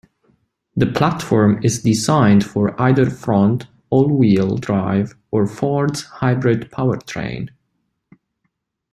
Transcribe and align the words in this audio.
The 0.75 0.87
platform 0.87 1.59
is 1.63 1.83
designed 1.83 2.43
for 2.43 2.73
either 2.81 3.07
front, 3.07 3.67
all-wheel 3.91 4.57
drive 4.57 5.13
or 5.29 5.45
Ford's 5.45 6.05
hybrid 6.05 6.71
powertrain. 6.71 7.51